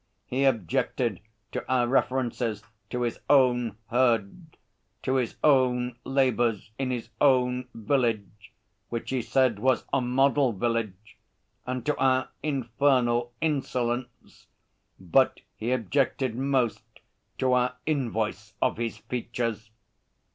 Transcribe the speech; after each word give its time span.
He 0.25 0.45
objected 0.45 1.19
to 1.51 1.63
our 1.71 1.87
references 1.87 2.63
to 2.89 3.03
his 3.03 3.19
own 3.29 3.77
herd, 3.91 4.57
to 5.03 5.17
his 5.17 5.35
own 5.43 5.95
labours 6.03 6.71
in 6.79 6.89
his 6.89 7.09
own 7.21 7.67
village, 7.75 8.51
which 8.89 9.11
he 9.11 9.21
said 9.21 9.59
was 9.59 9.85
a 9.93 10.01
Model 10.01 10.53
Village, 10.53 11.19
and 11.67 11.85
to 11.85 11.95
our 11.99 12.29
infernal 12.41 13.31
insolence; 13.41 14.47
but 14.99 15.41
he 15.55 15.71
objected 15.71 16.35
most 16.35 16.81
to 17.37 17.53
our 17.53 17.75
invoice 17.85 18.55
of 18.59 18.77
his 18.77 18.97
features. 18.97 19.69